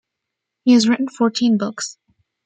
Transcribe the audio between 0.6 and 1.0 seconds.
He has